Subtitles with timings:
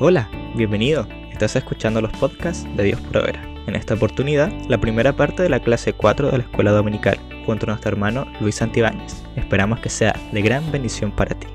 [0.00, 1.08] Hola, bienvenido.
[1.32, 3.42] Estás escuchando los podcasts de Dios Proveerá.
[3.66, 7.66] En esta oportunidad, la primera parte de la clase 4 de la Escuela Dominical, junto
[7.66, 9.24] a nuestro hermano Luis Santibáñez.
[9.34, 11.48] Esperamos que sea de gran bendición para ti.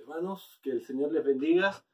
[0.00, 1.84] Hermanos, que el Señor les bendiga.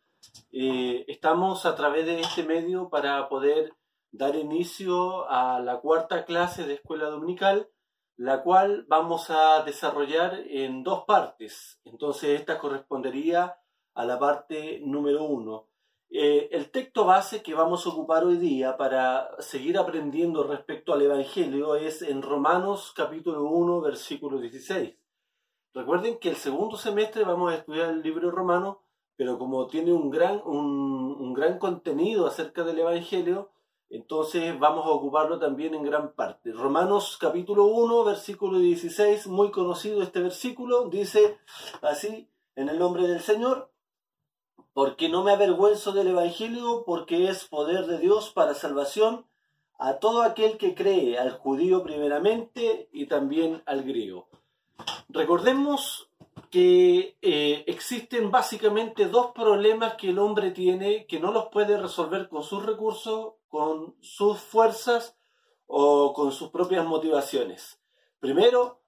[0.53, 3.73] Eh, estamos a través de este medio para poder
[4.13, 7.69] dar inicio a la cuarta clase de Escuela Dominical,
[8.17, 11.81] la cual vamos a desarrollar en dos partes.
[11.85, 13.57] Entonces, esta correspondería
[14.01, 15.67] a la parte número uno.
[16.09, 21.03] Eh, el texto base que vamos a ocupar hoy día para seguir aprendiendo respecto al
[21.03, 24.97] Evangelio es en Romanos capítulo 1, versículo 16.
[25.75, 28.83] Recuerden que el segundo semestre vamos a estudiar el libro romano,
[29.17, 33.51] pero como tiene un gran, un gran contenido acerca del Evangelio,
[33.91, 36.53] entonces vamos a ocuparlo también en gran parte.
[36.53, 41.39] Romanos capítulo 1, versículo 16, muy conocido este versículo, dice
[41.83, 43.70] así, en el nombre del Señor,
[44.73, 49.27] porque no me avergüenzo del Evangelio, porque es poder de Dios para salvación
[49.79, 54.29] a todo aquel que cree, al judío primeramente y también al griego.
[55.09, 56.11] Recordemos
[56.51, 62.29] que eh, existen básicamente dos problemas que el hombre tiene que no los puede resolver
[62.29, 65.17] con sus recursos, con sus fuerzas
[65.67, 67.81] o con sus propias motivaciones.
[68.19, 68.80] Primero,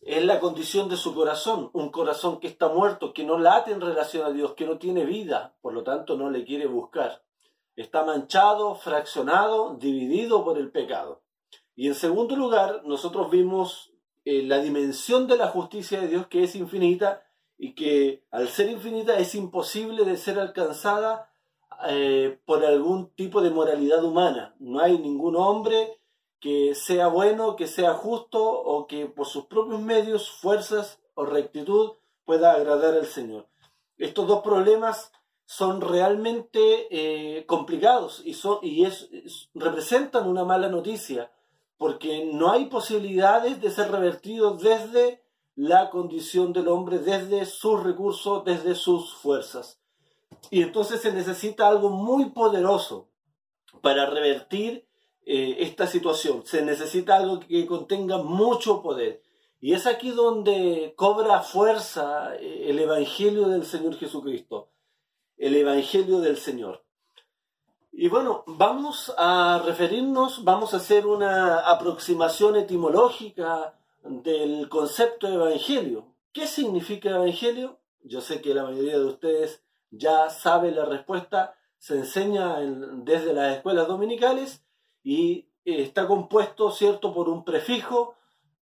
[0.00, 3.80] es la condición de su corazón, un corazón que está muerto, que no late en
[3.80, 7.22] relación a Dios, que no tiene vida, por lo tanto no le quiere buscar.
[7.76, 11.22] Está manchado, fraccionado, dividido por el pecado.
[11.76, 13.92] Y en segundo lugar, nosotros vimos
[14.24, 17.22] eh, la dimensión de la justicia de Dios que es infinita
[17.56, 21.30] y que al ser infinita es imposible de ser alcanzada
[21.88, 24.54] eh, por algún tipo de moralidad humana.
[24.58, 25.98] No hay ningún hombre
[26.40, 31.92] que sea bueno, que sea justo o que por sus propios medios, fuerzas o rectitud
[32.24, 33.48] pueda agradar al Señor.
[33.96, 35.12] Estos dos problemas
[35.44, 39.08] son realmente eh, complicados y, son, y es,
[39.54, 41.32] representan una mala noticia
[41.78, 45.22] porque no hay posibilidades de ser revertidos desde
[45.54, 49.80] la condición del hombre, desde sus recursos, desde sus fuerzas.
[50.50, 53.08] Y entonces se necesita algo muy poderoso
[53.80, 54.87] para revertir
[55.30, 56.42] eh, esta situación.
[56.46, 59.20] Se necesita algo que contenga mucho poder.
[59.60, 64.70] Y es aquí donde cobra fuerza eh, el Evangelio del Señor Jesucristo.
[65.36, 66.82] El Evangelio del Señor.
[67.92, 73.74] Y bueno, vamos a referirnos, vamos a hacer una aproximación etimológica
[74.04, 76.06] del concepto de Evangelio.
[76.32, 77.80] ¿Qué significa Evangelio?
[78.02, 83.56] Yo sé que la mayoría de ustedes ya sabe la respuesta, se enseña desde las
[83.56, 84.62] escuelas dominicales
[85.02, 88.14] y eh, está compuesto, ¿cierto?, por un prefijo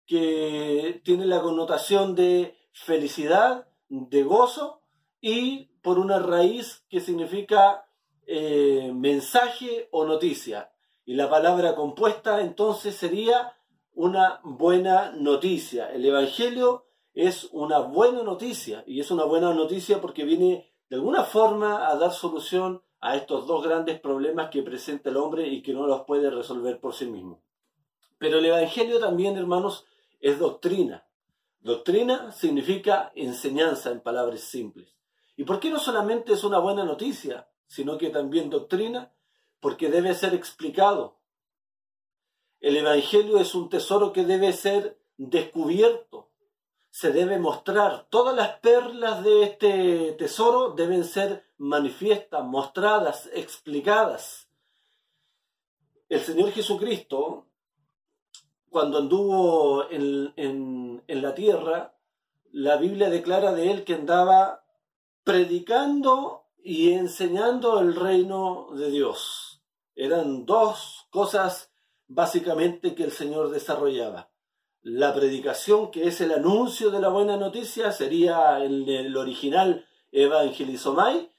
[0.06, 4.82] que tiene la connotación de felicidad, de gozo,
[5.20, 7.86] y por una raíz que significa
[8.26, 10.72] eh, mensaje o noticia.
[11.04, 13.54] Y la palabra compuesta entonces sería
[13.92, 15.92] una buena noticia.
[15.92, 21.24] El Evangelio es una buena noticia, y es una buena noticia porque viene de alguna
[21.24, 25.72] forma a dar solución a estos dos grandes problemas que presenta el hombre y que
[25.72, 27.42] no los puede resolver por sí mismo.
[28.18, 29.86] Pero el Evangelio también, hermanos,
[30.20, 31.06] es doctrina.
[31.60, 34.96] Doctrina significa enseñanza en palabras simples.
[35.36, 39.12] ¿Y por qué no solamente es una buena noticia, sino que también doctrina?
[39.60, 41.18] Porque debe ser explicado.
[42.60, 46.30] El Evangelio es un tesoro que debe ser descubierto,
[46.90, 48.08] se debe mostrar.
[48.10, 54.48] Todas las perlas de este tesoro deben ser manifiestas, mostradas, explicadas.
[56.08, 57.46] El Señor Jesucristo,
[58.70, 60.32] cuando anduvo en,
[61.06, 61.94] en la tierra,
[62.50, 64.64] la Biblia declara de él que andaba
[65.24, 69.62] predicando y enseñando el reino de Dios.
[69.94, 71.70] Eran dos cosas
[72.06, 74.30] básicamente que el Señor desarrollaba
[74.82, 81.30] la predicación, que es el anuncio de la buena noticia, sería el, el original evangelizomai,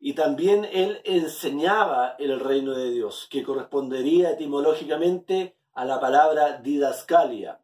[0.00, 7.60] y también él enseñaba el reino de Dios, que correspondería etimológicamente a la palabra didascalia.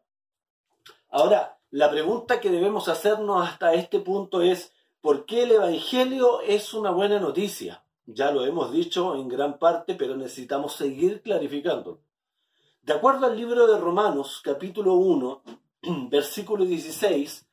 [1.09, 6.73] Ahora, la pregunta que debemos hacernos hasta este punto es, ¿por qué el Evangelio es
[6.73, 7.83] una buena noticia?
[8.05, 12.01] Ya lo hemos dicho en gran parte, pero necesitamos seguir clarificando.
[12.81, 15.41] De acuerdo al libro de Romanos, capítulo 1,
[16.09, 17.47] versículo 16,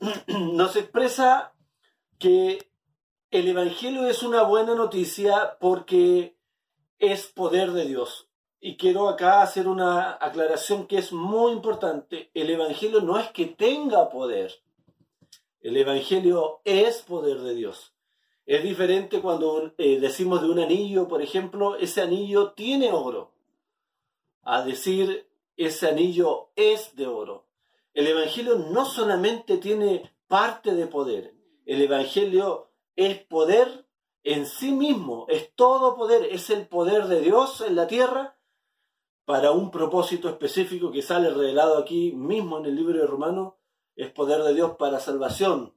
[0.52, 1.52] nos expresa
[2.18, 2.69] que
[3.30, 6.36] el Evangelio es una buena noticia porque
[6.98, 8.28] es poder de Dios.
[8.60, 12.30] Y quiero acá hacer una aclaración que es muy importante.
[12.34, 14.52] El Evangelio no es que tenga poder.
[15.60, 17.94] El Evangelio es poder de Dios.
[18.46, 23.32] Es diferente cuando eh, decimos de un anillo, por ejemplo, ese anillo tiene oro,
[24.42, 27.46] a decir ese anillo es de oro.
[27.94, 31.34] El Evangelio no solamente tiene parte de poder,
[31.64, 32.69] el Evangelio
[33.06, 33.86] es poder
[34.24, 38.36] en sí mismo, es todo poder, es el poder de Dios en la tierra
[39.24, 43.54] para un propósito específico que sale revelado aquí mismo en el libro de Romanos,
[43.96, 45.74] es poder de Dios para salvación.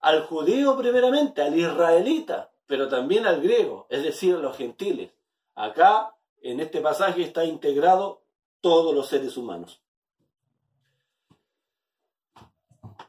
[0.00, 5.12] Al judío primeramente, al israelita, pero también al griego, es decir, a los gentiles.
[5.54, 8.22] Acá, en este pasaje, está integrado
[8.62, 9.83] todos los seres humanos.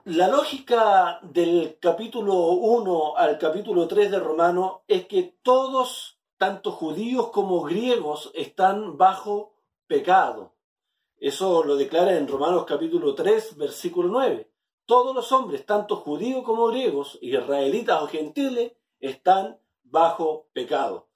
[0.05, 7.29] La lógica del capítulo 1 al capítulo 3 de Romano es que todos, tanto judíos
[7.29, 9.53] como griegos, están bajo
[9.87, 10.53] pecado.
[11.17, 14.51] Eso lo declara en Romanos capítulo 3, versículo 9.
[14.85, 21.07] Todos los hombres, tanto judíos como griegos, israelitas o gentiles, están bajo pecado.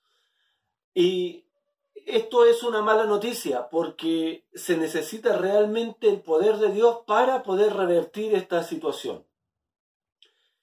[0.93, 1.45] Y
[2.09, 7.73] esto es una mala noticia porque se necesita realmente el poder de Dios para poder
[7.75, 9.25] revertir esta situación.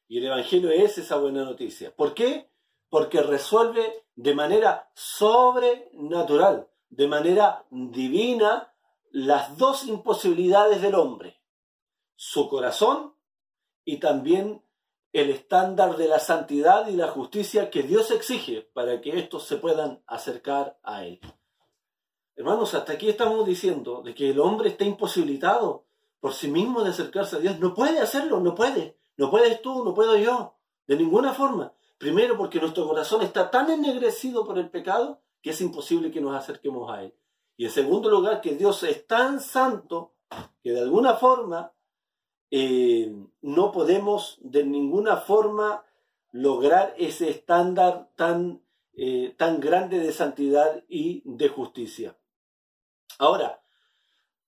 [0.09, 1.95] Y el Evangelio es esa buena noticia.
[1.95, 2.51] ¿Por qué?
[2.89, 8.73] Porque resuelve de manera sobrenatural, de manera divina,
[9.11, 11.41] las dos imposibilidades del hombre.
[12.15, 13.15] Su corazón
[13.85, 14.63] y también
[15.23, 19.57] el estándar de la santidad y la justicia que Dios exige para que estos se
[19.57, 21.21] puedan acercar a Él.
[22.35, 25.87] Hermanos, hasta aquí estamos diciendo de que el hombre está imposibilitado
[26.21, 27.59] por sí mismo de acercarse a Dios.
[27.61, 28.99] No puede hacerlo, no puede.
[29.17, 30.59] No puedes tú, no puedo yo.
[30.87, 31.73] De ninguna forma.
[31.97, 36.35] Primero porque nuestro corazón está tan ennegrecido por el pecado que es imposible que nos
[36.35, 37.15] acerquemos a Él.
[37.57, 40.13] Y en segundo lugar, que Dios es tan santo
[40.63, 41.73] que de alguna forma
[42.51, 45.85] eh, no podemos de ninguna forma
[46.33, 48.63] lograr ese estándar tan,
[48.95, 52.17] eh, tan grande de santidad y de justicia.
[53.19, 53.63] Ahora,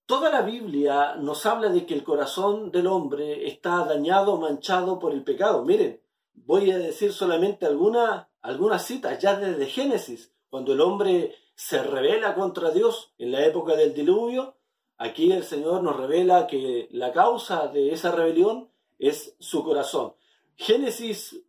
[0.06, 5.12] toda la Biblia nos habla de que el corazón del hombre está dañado, manchado por
[5.12, 5.64] el pecado.
[5.64, 6.00] Miren,
[6.34, 12.70] voy a decir solamente algunas citas ya desde Génesis, cuando el hombre se revela contra
[12.70, 14.57] Dios en la época del diluvio,
[14.98, 18.68] Aquí el Señor nos revela que la causa de esa rebelión
[18.98, 20.14] es su corazón.
[20.56, 21.40] Génesis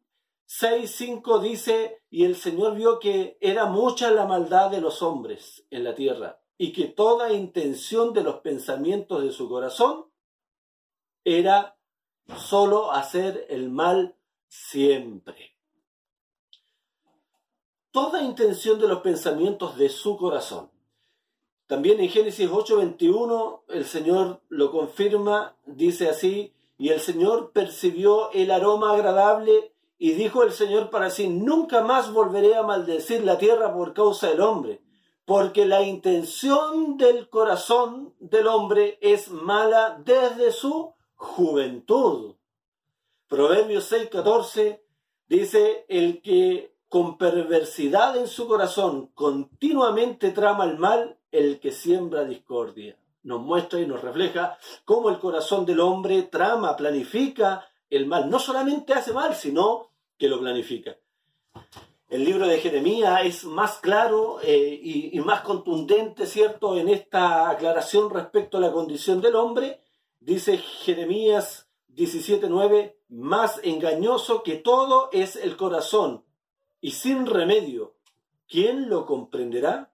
[0.47, 5.83] 6.5 dice, y el Señor vio que era mucha la maldad de los hombres en
[5.83, 10.05] la tierra, y que toda intención de los pensamientos de su corazón
[11.23, 11.75] era
[12.37, 14.15] solo hacer el mal
[14.47, 15.57] siempre.
[17.89, 20.69] Toda intención de los pensamientos de su corazón.
[21.69, 28.49] También en Génesis 8:21 el Señor lo confirma, dice así, y el Señor percibió el
[28.49, 33.71] aroma agradable y dijo el Señor para sí, nunca más volveré a maldecir la tierra
[33.71, 34.81] por causa del hombre,
[35.25, 42.33] porque la intención del corazón del hombre es mala desde su juventud.
[43.27, 44.81] Proverbios 6:14
[45.27, 52.23] dice, el que con perversidad en su corazón continuamente trama el mal, el que siembra
[52.25, 52.97] discordia.
[53.23, 58.29] Nos muestra y nos refleja cómo el corazón del hombre trama, planifica el mal.
[58.29, 60.97] No solamente hace mal, sino que lo planifica.
[62.09, 67.49] El libro de Jeremías es más claro eh, y, y, más contundente, ¿cierto?, en esta
[67.49, 69.81] aclaración respecto a la condición del hombre.
[70.19, 76.23] Dice Jeremías 17.9, más engañoso que todo es el corazón
[76.81, 77.95] y sin remedio.
[78.47, 79.91] ¿Quién lo comprenderá?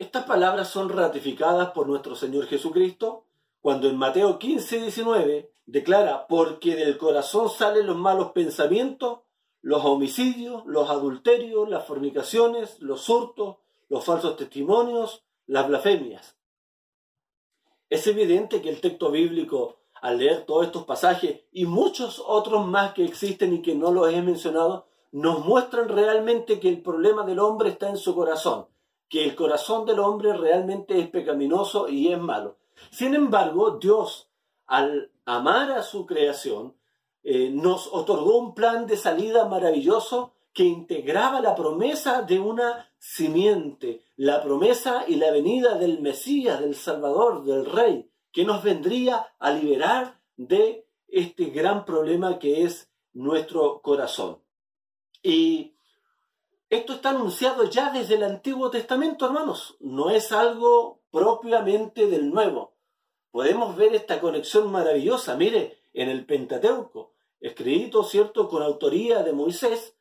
[0.00, 3.26] Estas palabras son ratificadas por nuestro Señor Jesucristo
[3.60, 9.18] cuando en Mateo 15, 19 declara, porque del corazón salen los malos pensamientos,
[9.60, 13.58] los homicidios, los adulterios, las fornicaciones, los hurtos,
[13.90, 16.38] los falsos testimonios, las blasfemias.
[17.90, 22.94] Es evidente que el texto bíblico, al leer todos estos pasajes y muchos otros más
[22.94, 27.38] que existen y que no los he mencionado, nos muestran realmente que el problema del
[27.38, 28.66] hombre está en su corazón
[29.10, 32.56] que el corazón del hombre realmente es pecaminoso y es malo.
[32.90, 34.30] Sin embargo, Dios,
[34.66, 36.74] al amar a su creación,
[37.22, 44.04] eh, nos otorgó un plan de salida maravilloso que integraba la promesa de una simiente,
[44.16, 49.50] la promesa y la venida del Mesías, del Salvador, del Rey, que nos vendría a
[49.52, 54.38] liberar de este gran problema que es nuestro corazón.
[55.22, 55.74] Y
[56.70, 59.76] esto está anunciado ya desde el Antiguo Testamento, hermanos.
[59.80, 62.74] No es algo propiamente del Nuevo.
[63.32, 67.12] Podemos ver esta conexión maravillosa, mire, en el Pentateuco.
[67.40, 69.96] escrito, ¿cierto?, con autoría de Moisés,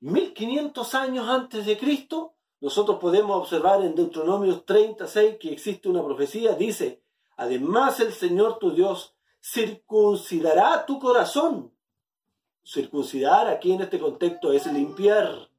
[0.00, 6.54] 1500 años antes de Cristo, nosotros podemos observar en Deuteronomio 36 que existe una profecía,
[6.54, 7.02] dice,
[7.36, 11.72] además el Señor tu Dios circuncidará tu corazón.
[12.64, 15.50] Circuncidar aquí en este contexto es limpiar.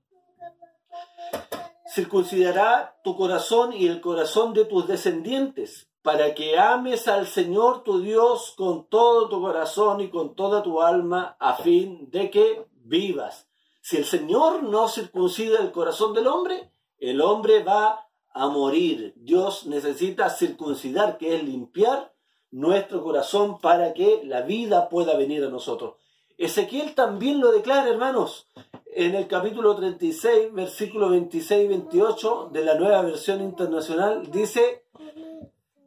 [1.97, 8.01] Circuncidará tu corazón y el corazón de tus descendientes, para que ames al Señor tu
[8.01, 13.47] Dios con todo tu corazón y con toda tu alma, a fin de que vivas.
[13.81, 19.15] Si el Señor no circuncida el corazón del hombre, el hombre va a morir.
[19.15, 22.13] Dios necesita circuncidar, que es limpiar
[22.51, 25.95] nuestro corazón para que la vida pueda venir a nosotros.
[26.37, 28.45] Ezequiel también lo declara, hermanos,
[28.97, 34.85] en el capítulo 36, versículo 26 y 28 de la nueva versión internacional, dice,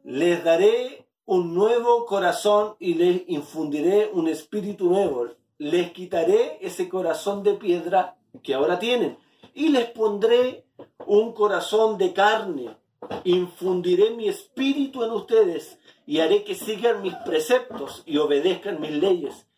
[0.05, 5.27] les daré un nuevo corazón y les infundiré un espíritu nuevo.
[5.57, 9.17] Les quitaré ese corazón de piedra que ahora tienen
[9.53, 10.63] y les pondré
[11.05, 12.77] un corazón de carne.
[13.25, 19.50] Infundiré mi espíritu en ustedes y haré que sigan mis preceptos y obedezcan mis leyes.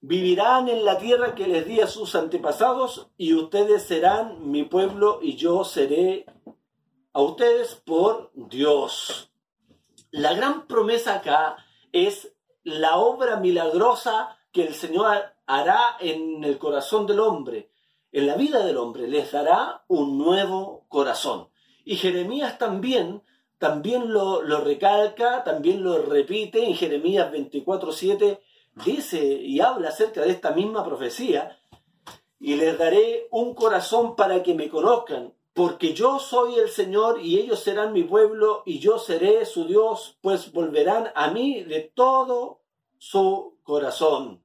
[0.00, 5.20] Vivirán en la tierra que les di a sus antepasados y ustedes serán mi pueblo
[5.22, 6.26] y yo seré
[7.12, 9.30] a ustedes por Dios.
[10.10, 11.56] La gran promesa acá
[11.92, 17.70] es la obra milagrosa que el Señor hará en el corazón del hombre
[18.16, 21.50] en la vida del hombre les dará un nuevo corazón.
[21.84, 23.22] Y Jeremías también,
[23.58, 28.40] también lo, lo recalca, también lo repite en Jeremías 24:7,
[28.84, 31.58] dice y habla acerca de esta misma profecía,
[32.38, 37.38] y les daré un corazón para que me conozcan, porque yo soy el Señor y
[37.38, 42.60] ellos serán mi pueblo y yo seré su Dios, pues volverán a mí de todo
[42.98, 44.42] su corazón,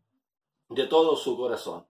[0.70, 1.86] de todo su corazón.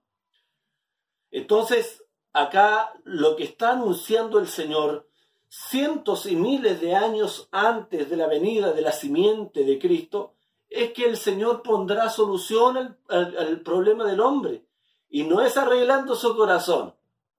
[1.30, 5.08] Entonces, acá lo que está anunciando el Señor
[5.48, 10.34] cientos y miles de años antes de la venida de la simiente de Cristo,
[10.74, 14.66] es que el Señor pondrá solución al, problema del hombre.
[15.08, 16.94] Y no es arreglando su corazón,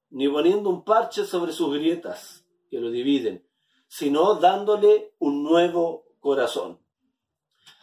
[0.09, 3.47] ni poniendo un parche sobre sus grietas que lo dividen,
[3.87, 6.79] sino dándole un nuevo corazón.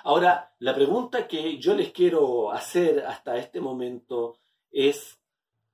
[0.05, 4.39] Ahora, la pregunta que yo les quiero hacer hasta este momento
[4.71, 5.21] es,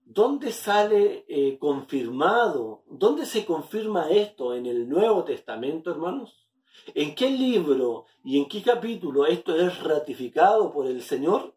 [0.09, 2.85] ¿Dónde sale eh, confirmado?
[2.87, 6.46] ¿Dónde se confirma esto en el Nuevo Testamento, hermanos?
[6.95, 11.55] ¿En qué libro y en qué capítulo esto es ratificado por el Señor?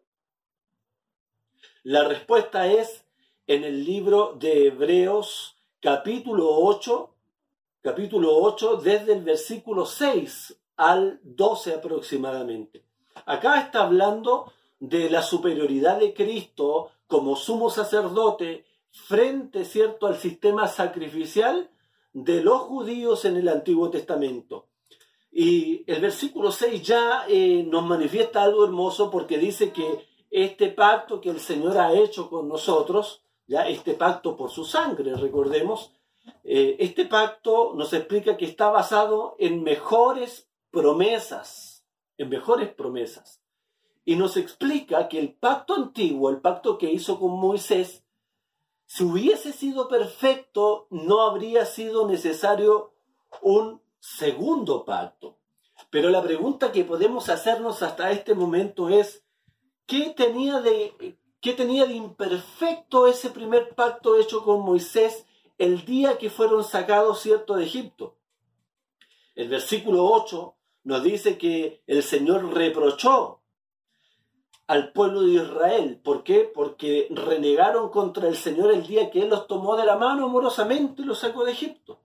[1.82, 3.04] La respuesta es
[3.46, 7.14] en el libro de Hebreos capítulo 8,
[7.80, 12.84] capítulo 8 desde el versículo 6 al 12 aproximadamente.
[13.26, 20.68] Acá está hablando de la superioridad de Cristo como sumo sacerdote frente, ¿cierto?, al sistema
[20.68, 21.70] sacrificial
[22.12, 24.66] de los judíos en el Antiguo Testamento.
[25.32, 31.20] Y el versículo 6 ya eh, nos manifiesta algo hermoso porque dice que este pacto
[31.20, 35.92] que el Señor ha hecho con nosotros, ya este pacto por su sangre, recordemos,
[36.44, 41.84] eh, este pacto nos explica que está basado en mejores promesas,
[42.18, 43.40] en mejores promesas.
[44.04, 48.04] Y nos explica que el pacto antiguo, el pacto que hizo con Moisés,
[48.86, 52.92] si hubiese sido perfecto, no habría sido necesario
[53.42, 55.36] un segundo pacto.
[55.90, 59.24] Pero la pregunta que podemos hacernos hasta este momento es,
[59.86, 65.26] ¿qué tenía de, qué tenía de imperfecto ese primer pacto hecho con Moisés
[65.58, 68.16] el día que fueron sacados, cierto, de Egipto?
[69.34, 70.54] El versículo 8
[70.84, 73.40] nos dice que el Señor reprochó
[74.66, 76.00] al pueblo de Israel.
[76.02, 76.50] ¿Por qué?
[76.52, 81.02] Porque renegaron contra el Señor el día que Él los tomó de la mano amorosamente
[81.02, 82.00] y los sacó de Egipto.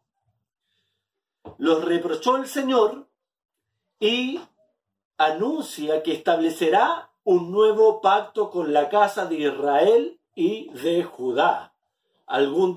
[1.58, 3.08] Los reprochó el Señor
[4.00, 4.40] y
[5.18, 11.74] anuncia que establecerá un nuevo pacto con la casa de Israel y de Judá.
[12.28, 12.76] Algún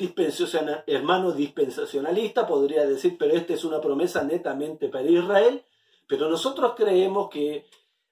[0.86, 5.62] hermano dispensacionalista podría decir, pero esta es una promesa netamente para Israel,
[6.06, 7.66] pero nosotros creemos que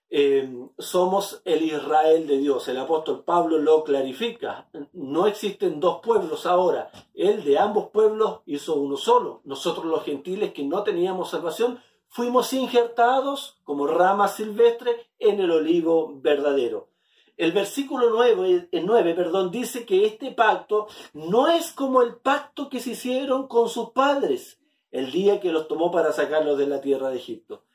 [0.08, 2.68] Em, somos el Israel de Dios.
[2.68, 4.68] El apóstol Pablo lo clarifica.
[4.92, 6.90] No existen dos pueblos ahora.
[7.14, 9.40] Él de ambos pueblos hizo uno solo.
[9.44, 16.12] Nosotros los gentiles que no teníamos salvación fuimos injertados como ramas silvestres en el olivo
[16.20, 16.88] verdadero.
[17.36, 22.70] El versículo 9, el 9 perdón, dice que este pacto no es como el pacto
[22.70, 24.58] que se hicieron con sus padres
[24.90, 27.65] el día que los tomó para sacarlos de la tierra de Egipto.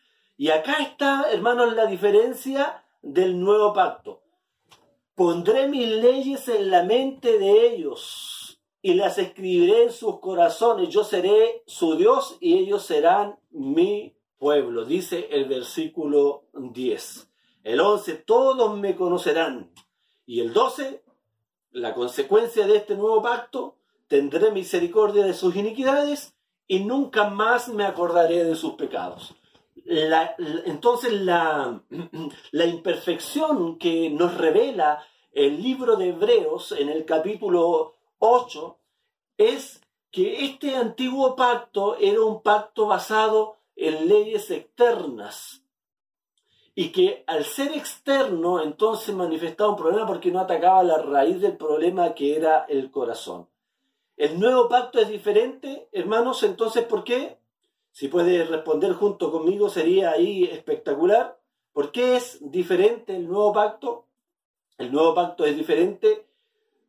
[0.41, 4.23] Y acá está, hermanos, la diferencia del nuevo pacto.
[5.13, 10.89] Pondré mis leyes en la mente de ellos y las escribiré en sus corazones.
[10.89, 17.29] Yo seré su Dios y ellos serán mi pueblo, dice el versículo 10.
[17.63, 19.71] El 11, todos me conocerán.
[20.25, 21.03] Y el 12,
[21.73, 23.75] la consecuencia de este nuevo pacto,
[24.07, 26.33] tendré misericordia de sus iniquidades
[26.67, 29.35] y nunca más me acordaré de sus pecados.
[29.85, 31.83] Entonces la,
[32.51, 38.77] la imperfección que nos revela el libro de Hebreos en el capítulo 8
[39.37, 45.63] es que este antiguo pacto era un pacto basado en leyes externas
[46.75, 51.57] y que al ser externo entonces manifestaba un problema porque no atacaba la raíz del
[51.57, 53.47] problema que era el corazón.
[54.17, 57.40] El nuevo pacto es diferente, hermanos, entonces ¿por qué?
[57.91, 61.39] Si puede responder junto conmigo sería ahí espectacular.
[61.73, 64.07] ¿Por qué es diferente el nuevo pacto?
[64.77, 66.27] El nuevo pacto es diferente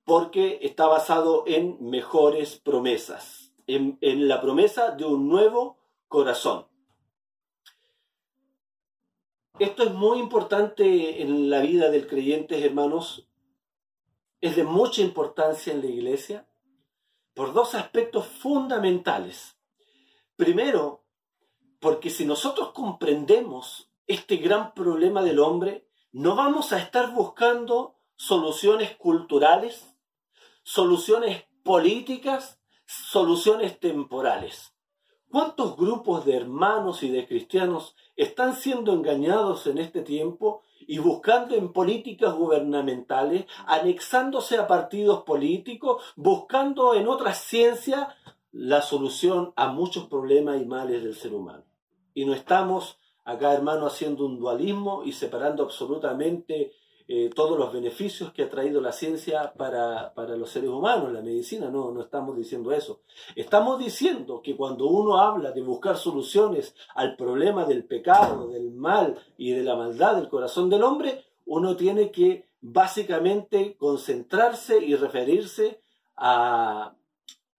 [0.04, 5.78] porque está basado en mejores promesas, en, la promesa de un nuevo
[6.08, 6.66] corazón.
[9.58, 13.28] Esto es muy importante en la vida del creyente, hermanos.
[14.40, 16.48] Es de mucha importancia en la iglesia
[17.34, 19.56] por dos aspectos fundamentales.
[20.42, 21.04] Primero,
[21.78, 28.96] porque si nosotros comprendemos este gran problema del hombre, no vamos a estar buscando soluciones
[28.96, 29.94] culturales,
[30.64, 34.74] soluciones políticas, soluciones temporales.
[35.30, 41.54] ¿Cuántos grupos de hermanos y de cristianos están siendo engañados en este tiempo y buscando
[41.54, 48.08] en políticas gubernamentales, anexándose a partidos políticos, buscando en otras ciencias
[48.52, 51.64] la solución a muchos problemas y males del ser humano?
[52.14, 56.72] Y no estamos acá, hermano, haciendo un dualismo y separando absolutamente
[57.08, 61.20] eh, todos los beneficios que ha traído la ciencia para, para, los seres humanos, la
[61.20, 63.00] medicina, no, no estamos diciendo eso.
[63.34, 69.18] Estamos diciendo que cuando uno habla de buscar soluciones al problema del pecado, del mal
[69.36, 75.80] y de la maldad del corazón del hombre, uno tiene que básicamente concentrarse y referirse
[76.16, 76.94] a,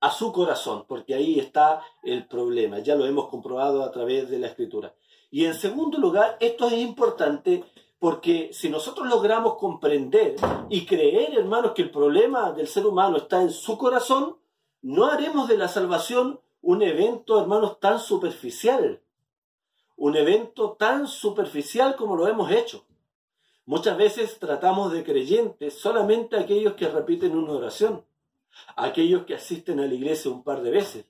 [0.04, 4.38] a su corazón, porque ahí está el problema, ya lo hemos comprobado a través de
[4.38, 4.94] la escritura.
[5.32, 7.63] Y en segundo lugar, esto es importante
[8.00, 10.36] porque si nosotros logramos comprender
[10.70, 14.36] y creer, hermanos, que el problema del ser humano está en su corazón,
[14.82, 19.02] no haremos de la salvación un evento, hermanos, tan superficial.
[19.96, 22.84] Un evento tan superficial como lo hemos hecho.
[23.66, 28.04] Muchas veces tratamos de creyentes solamente aquellos que repiten una oración,
[28.76, 31.06] aquellos que asisten a la iglesia un par de veces.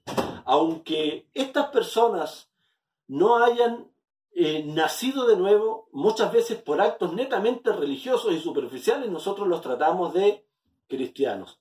[0.45, 2.51] Aunque estas personas
[3.07, 3.91] no hayan
[4.35, 10.13] eh, nacido de nuevo, muchas veces por actos netamente religiosos y superficiales, nosotros los tratamos
[10.13, 10.45] de
[10.87, 11.59] cristianos.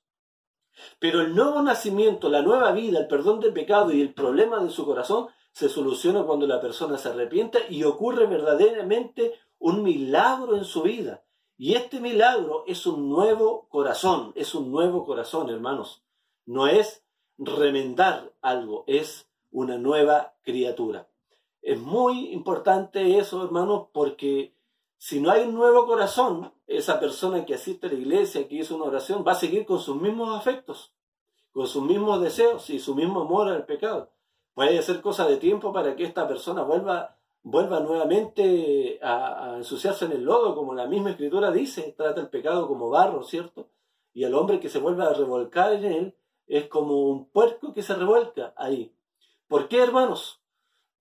[0.98, 4.70] Pero el nuevo nacimiento, la nueva vida, el perdón del pecado y el problema de
[4.70, 10.64] su corazón se soluciona cuando la persona se arrepiente y ocurre verdaderamente un milagro en
[10.64, 11.22] su vida.
[11.56, 16.02] Y este milagro es un nuevo corazón, es un nuevo corazón, hermanos.
[16.44, 17.04] No es
[17.38, 21.08] remendar algo, es una nueva criatura.
[21.60, 24.56] Es muy importante eso, hermanos, porque
[24.96, 28.76] si no hay un nuevo corazón, esa persona que asiste a la iglesia, que hizo
[28.76, 30.92] una oración, va a seguir con sus mismos afectos,
[31.52, 34.10] con sus mismos deseos y su mismo amor al pecado.
[34.54, 40.12] Puede ser cosa de tiempo para que esta persona vuelva, vuelva nuevamente a, ensuciarse en
[40.12, 43.68] el lodo, como la misma escritura dice, trata el pecado como barro, ¿cierto?
[44.14, 46.14] Y el hombre que se vuelva a revolcar en él
[46.46, 48.92] es como un puerco que se revuelca ahí.
[49.48, 50.42] ¿Por qué, hermanos?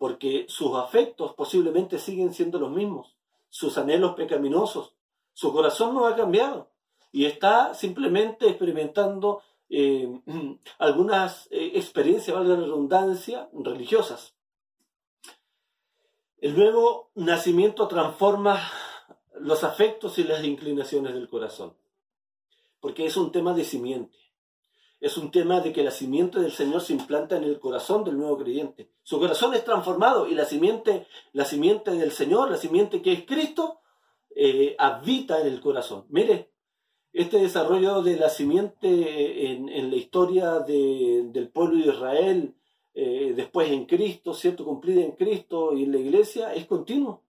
[0.02, 3.16] porque sus afectos posiblemente siguen siendo los mismos,
[3.50, 4.96] sus anhelos pecaminosos,
[5.32, 6.72] su corazón no ha cambiado
[7.12, 10.10] y está simplemente experimentando eh,
[10.80, 14.34] algunas eh, experiencias, valga la redundancia, religiosas.
[16.42, 18.60] El nuevo nacimiento transforma
[19.40, 21.78] los afectos y las inclinaciones del corazón,
[22.80, 24.18] porque es un tema de simiente.
[25.00, 28.18] Es un tema de que la simiente del Señor se implanta en el corazón del
[28.18, 28.90] nuevo creyente.
[29.04, 33.26] Su corazón es transformado y la simiente, la simiente del Señor, la simiente que es
[33.28, 33.80] Cristo,
[34.36, 36.06] eh, habita en el corazón.
[36.10, 36.50] Mire,
[37.14, 42.56] este desarrollo de la simiente en, la historia del pueblo de Israel,
[42.94, 44.66] eh, después en Cristo, ¿cierto?
[44.66, 47.22] Cumplida en Cristo y en la iglesia, es continuo.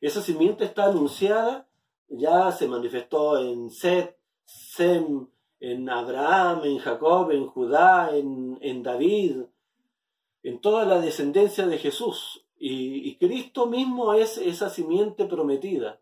[0.00, 1.66] Esa simiente está anunciada,
[2.08, 5.26] ya se manifestó en Seth, Sem,
[5.60, 9.42] en Abraham, en Jacob, en Judá, en, David,
[10.42, 12.44] en toda la descendencia de Jesús.
[12.58, 16.00] Y, Cristo mismo es esa simiente prometida.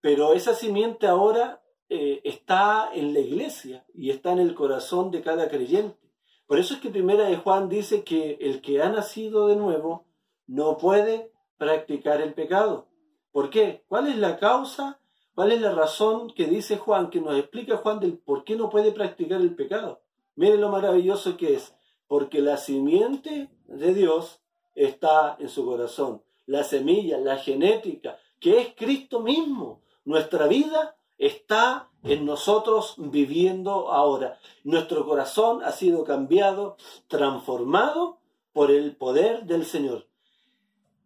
[0.00, 5.22] Pero esa simiente ahora eh, está en la iglesia y está en el corazón de
[5.22, 6.07] cada creyente.
[6.48, 10.06] Por eso es que primera de Juan dice que el que ha nacido de nuevo
[10.46, 12.88] no puede practicar el pecado.
[13.32, 13.84] ¿Por qué?
[13.86, 14.98] ¿Cuál es la causa?
[15.34, 18.70] ¿Cuál es la razón que dice Juan, que nos explica Juan del por qué no
[18.70, 20.00] puede practicar el pecado?
[20.36, 21.74] Miren lo maravilloso que es,
[22.06, 24.40] porque la simiente de Dios
[24.74, 26.22] está en su corazón.
[26.46, 29.82] La semilla, la genética, que es Cristo mismo.
[30.06, 34.38] Nuestra vida está en nosotros viviendo ahora.
[34.64, 36.76] Nuestro corazón ha sido cambiado,
[37.08, 38.18] transformado
[38.52, 40.06] por el poder del Señor.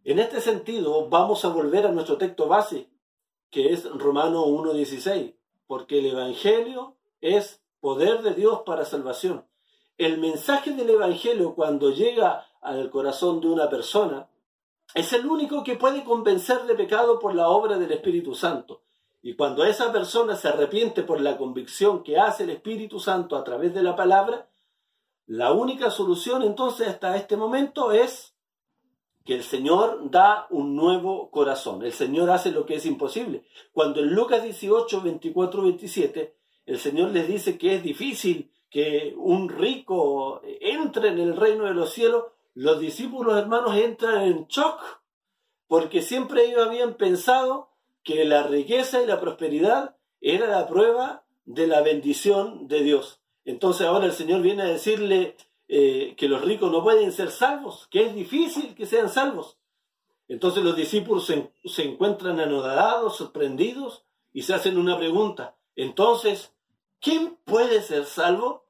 [0.04, 2.88] En este sentido, vamos a volver a nuestro texto base,
[3.50, 5.34] que es Romano 1.16,
[5.66, 9.46] porque el Evangelio es poder de Dios para salvación.
[9.98, 14.28] El mensaje del Evangelio cuando llega al corazón de una persona
[14.94, 18.82] es el único que puede convencer de pecado por la obra del Espíritu Santo.
[19.22, 23.44] Y cuando esa persona se arrepiente por la convicción que hace el Espíritu Santo a
[23.44, 24.48] través de la palabra,
[25.26, 28.34] la única solución entonces hasta este momento es
[29.24, 31.84] que el Señor da un nuevo corazón.
[31.84, 33.44] El Señor hace lo que es imposible.
[33.72, 39.48] Cuando en Lucas 18, 24, 27, el Señor les dice que es difícil que un
[39.48, 44.80] rico entre en el reino de los cielos, los discípulos hermanos entran en shock,
[45.68, 47.71] porque siempre ellos habían pensado
[48.02, 53.20] que la riqueza y la prosperidad era la prueba de la bendición de Dios.
[53.44, 55.36] Entonces ahora el Señor viene a decirle
[55.68, 59.58] eh, que los ricos no pueden ser salvos, que es difícil que sean salvos.
[60.28, 65.56] Entonces los discípulos se, se encuentran anodados, sorprendidos y se hacen una pregunta.
[65.76, 66.54] Entonces,
[67.00, 68.66] ¿quién puede ser salvo?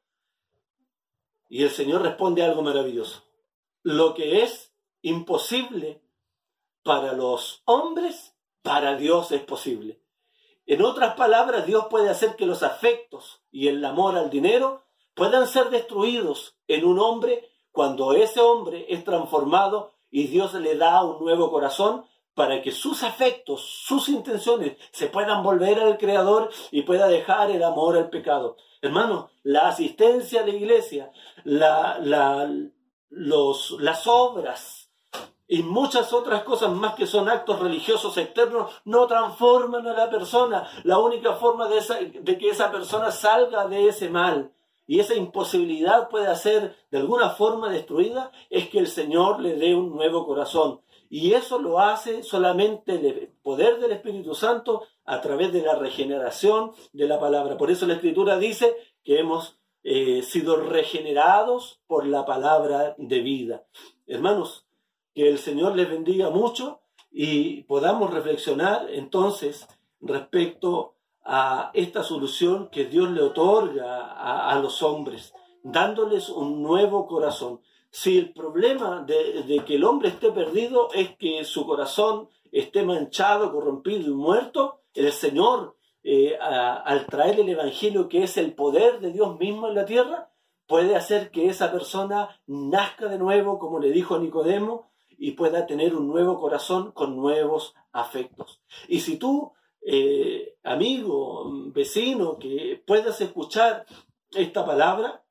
[1.48, 3.24] Y el Señor responde algo maravilloso.
[3.82, 6.00] Lo que es imposible
[6.82, 8.31] para los hombres
[8.62, 10.00] para Dios es posible.
[10.66, 15.46] En otras palabras, Dios puede hacer que los afectos y el amor al dinero puedan
[15.46, 21.24] ser destruidos en un hombre cuando ese hombre es transformado y Dios le da un
[21.24, 27.08] nuevo corazón para que sus afectos, sus intenciones se puedan volver al Creador y pueda
[27.08, 28.56] dejar el amor al pecado.
[28.80, 31.12] Hermano, la asistencia a la iglesia,
[31.44, 31.98] las
[34.06, 34.81] obras,
[35.52, 40.66] y muchas otras cosas más que son actos religiosos externos no transforman a la persona.
[40.82, 44.50] La única forma de, que esa persona salga de ese mal
[44.86, 49.74] y esa imposibilidad pueda ser de alguna forma destruida es que el Señor le dé
[49.74, 50.80] un nuevo corazón.
[51.10, 56.72] Y eso lo hace solamente el poder del Espíritu Santo a través de la regeneración
[56.94, 57.58] de la palabra.
[57.58, 63.64] Por eso la Escritura dice que hemos eh, sido regenerados por la palabra de vida.
[64.06, 64.64] Hermanos,
[65.14, 69.68] que el Señor les bendiga mucho y podamos reflexionar entonces
[70.00, 70.94] respecto
[71.24, 77.60] a esta solución que Dios le otorga a, los hombres, dándoles un nuevo corazón.
[77.90, 83.52] Si el problema de, que el hombre esté perdido es que su corazón esté manchado,
[83.52, 89.12] corrompido y muerto, el Señor, eh, al traer el Evangelio que es el poder de
[89.12, 90.30] Dios mismo en la tierra,
[90.66, 94.91] puede hacer que esa persona nazca de nuevo, como le dijo Nicodemo,
[95.22, 98.60] y pueda tener un nuevo corazón con nuevos afectos.
[98.88, 103.86] Y si tú, eh, amigo, vecino, que puedas escuchar
[104.32, 105.22] esta palabra,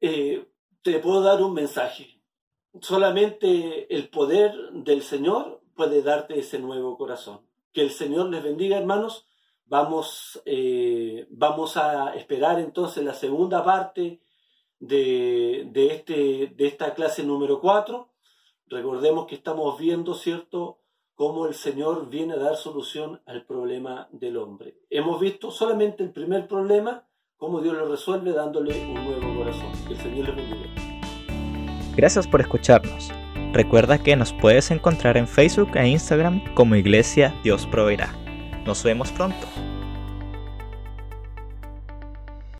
[0.00, 0.46] eh,
[0.82, 2.22] te puedo dar un mensaje.
[2.80, 7.40] Solamente el poder del Señor puede darte ese nuevo corazón.
[7.72, 9.26] Que el Señor les bendiga, hermanos.
[9.64, 14.20] Vamos, eh, vamos a esperar entonces la segunda parte
[14.86, 18.08] de, este, de esta clase número 4.
[18.68, 20.80] Recordemos que estamos viendo, ¿cierto?,
[21.14, 24.76] cómo el Señor viene a dar solución al problema del hombre.
[24.90, 29.72] Hemos visto solamente el primer problema, cómo Dios lo resuelve dándole un nuevo corazón.
[29.86, 30.70] Que el Señor le bendiga.
[31.96, 33.10] Gracias por escucharnos.
[33.52, 38.12] Recuerda que nos puedes encontrar en Facebook e Instagram como Iglesia Dios Proveerá.
[38.66, 39.46] Nos vemos pronto.